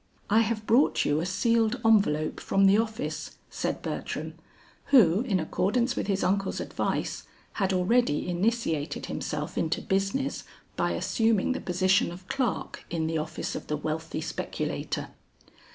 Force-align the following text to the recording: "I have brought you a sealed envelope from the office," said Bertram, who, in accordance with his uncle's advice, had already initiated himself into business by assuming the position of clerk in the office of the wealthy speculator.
"I 0.31 0.39
have 0.39 0.65
brought 0.65 1.05
you 1.05 1.19
a 1.19 1.27
sealed 1.27 1.79
envelope 1.85 2.39
from 2.39 2.65
the 2.65 2.79
office," 2.79 3.37
said 3.51 3.83
Bertram, 3.83 4.33
who, 4.85 5.19
in 5.21 5.39
accordance 5.39 5.95
with 5.95 6.07
his 6.07 6.23
uncle's 6.23 6.59
advice, 6.59 7.27
had 7.61 7.71
already 7.71 8.27
initiated 8.27 9.05
himself 9.05 9.59
into 9.59 9.79
business 9.79 10.43
by 10.75 10.93
assuming 10.93 11.51
the 11.51 11.61
position 11.61 12.11
of 12.11 12.27
clerk 12.29 12.83
in 12.89 13.05
the 13.05 13.19
office 13.19 13.53
of 13.53 13.67
the 13.67 13.77
wealthy 13.77 14.21
speculator. 14.21 15.09